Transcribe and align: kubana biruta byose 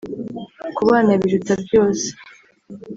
kubana 0.75 1.11
biruta 1.21 1.53
byose 1.63 2.07